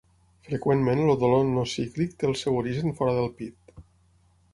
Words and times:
Freqüentment 0.45 1.01
el 1.03 1.19
dolor 1.23 1.43
no 1.49 1.65
cíclic 1.73 2.15
té 2.23 2.29
el 2.31 2.33
seu 2.41 2.57
origen 2.63 2.95
fora 3.01 3.13
del 3.19 3.29
pit. 3.43 3.77